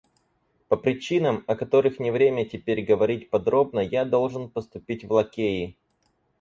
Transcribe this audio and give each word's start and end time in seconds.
По 0.67 0.77
причинам, 0.77 1.43
о 1.45 1.55
которых 1.55 1.99
не 1.99 2.09
время 2.09 2.43
теперь 2.45 2.81
говорить 2.83 3.29
подробно, 3.29 3.81
я 3.81 4.03
должен 4.03 4.49
поступить 4.49 5.05
в 5.05 5.11
лакеи. 5.11 5.77